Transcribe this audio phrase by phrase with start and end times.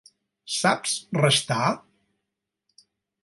[0.53, 1.59] Saps restar?